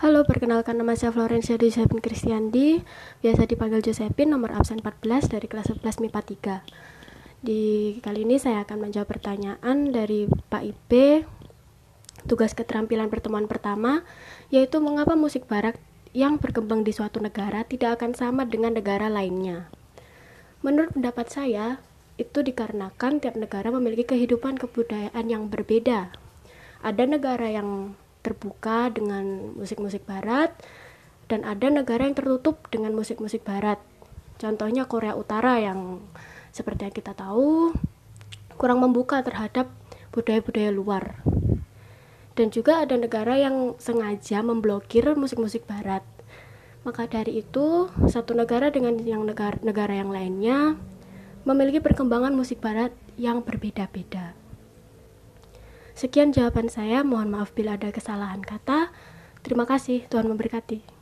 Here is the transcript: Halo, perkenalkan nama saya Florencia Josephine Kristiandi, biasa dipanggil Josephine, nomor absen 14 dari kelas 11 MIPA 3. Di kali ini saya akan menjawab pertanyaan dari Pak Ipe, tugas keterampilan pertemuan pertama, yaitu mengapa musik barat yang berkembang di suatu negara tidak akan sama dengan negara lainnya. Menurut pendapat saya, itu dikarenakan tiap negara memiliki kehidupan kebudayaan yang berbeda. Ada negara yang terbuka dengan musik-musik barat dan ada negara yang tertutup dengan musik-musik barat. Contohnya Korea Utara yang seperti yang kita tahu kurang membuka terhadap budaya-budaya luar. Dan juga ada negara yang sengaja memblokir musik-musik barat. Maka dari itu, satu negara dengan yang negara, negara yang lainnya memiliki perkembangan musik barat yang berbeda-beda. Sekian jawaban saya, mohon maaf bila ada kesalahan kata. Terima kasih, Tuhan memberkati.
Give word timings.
Halo, 0.00 0.24
perkenalkan 0.24 0.80
nama 0.80 0.96
saya 0.96 1.12
Florencia 1.12 1.60
Josephine 1.60 2.00
Kristiandi, 2.00 2.80
biasa 3.20 3.44
dipanggil 3.44 3.84
Josephine, 3.84 4.32
nomor 4.32 4.48
absen 4.56 4.80
14 4.80 5.28
dari 5.28 5.44
kelas 5.44 5.76
11 5.76 6.00
MIPA 6.00 6.64
3. 6.64 7.44
Di 7.44 7.60
kali 8.00 8.24
ini 8.24 8.40
saya 8.40 8.64
akan 8.64 8.88
menjawab 8.88 9.04
pertanyaan 9.04 9.92
dari 9.92 10.24
Pak 10.24 10.62
Ipe, 10.64 11.28
tugas 12.24 12.56
keterampilan 12.56 13.12
pertemuan 13.12 13.44
pertama, 13.44 14.00
yaitu 14.48 14.80
mengapa 14.80 15.20
musik 15.20 15.44
barat 15.44 15.76
yang 16.16 16.40
berkembang 16.40 16.80
di 16.80 16.96
suatu 16.96 17.20
negara 17.20 17.68
tidak 17.68 18.00
akan 18.00 18.16
sama 18.16 18.48
dengan 18.48 18.72
negara 18.72 19.12
lainnya. 19.12 19.68
Menurut 20.64 20.96
pendapat 20.96 21.28
saya, 21.28 21.76
itu 22.16 22.40
dikarenakan 22.40 23.20
tiap 23.20 23.36
negara 23.36 23.68
memiliki 23.68 24.08
kehidupan 24.16 24.56
kebudayaan 24.56 25.28
yang 25.28 25.52
berbeda. 25.52 26.08
Ada 26.80 27.04
negara 27.04 27.52
yang 27.52 27.99
terbuka 28.20 28.92
dengan 28.92 29.56
musik-musik 29.56 30.04
barat 30.04 30.52
dan 31.30 31.46
ada 31.46 31.70
negara 31.70 32.04
yang 32.04 32.16
tertutup 32.18 32.66
dengan 32.68 32.92
musik-musik 32.92 33.46
barat. 33.46 33.78
Contohnya 34.40 34.88
Korea 34.88 35.14
Utara 35.14 35.60
yang 35.60 36.02
seperti 36.50 36.90
yang 36.90 36.94
kita 36.96 37.12
tahu 37.14 37.76
kurang 38.58 38.82
membuka 38.82 39.22
terhadap 39.22 39.70
budaya-budaya 40.10 40.74
luar. 40.74 41.22
Dan 42.34 42.50
juga 42.50 42.82
ada 42.82 42.96
negara 42.96 43.36
yang 43.36 43.76
sengaja 43.76 44.40
memblokir 44.40 45.04
musik-musik 45.14 45.68
barat. 45.68 46.02
Maka 46.80 47.04
dari 47.04 47.44
itu, 47.44 47.92
satu 48.08 48.32
negara 48.32 48.72
dengan 48.72 48.96
yang 49.04 49.28
negara, 49.28 49.60
negara 49.60 49.92
yang 49.92 50.08
lainnya 50.08 50.80
memiliki 51.44 51.80
perkembangan 51.80 52.32
musik 52.32 52.60
barat 52.64 52.92
yang 53.20 53.44
berbeda-beda. 53.44 54.32
Sekian 56.00 56.32
jawaban 56.32 56.72
saya, 56.72 57.04
mohon 57.04 57.28
maaf 57.28 57.52
bila 57.52 57.76
ada 57.76 57.92
kesalahan 57.92 58.40
kata. 58.40 58.88
Terima 59.44 59.68
kasih, 59.68 60.08
Tuhan 60.08 60.32
memberkati. 60.32 60.99